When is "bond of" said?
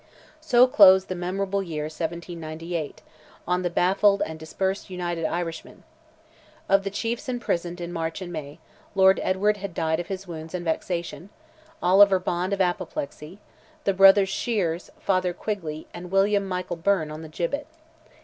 12.17-12.59